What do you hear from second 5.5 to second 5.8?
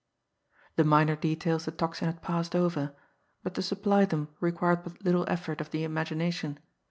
of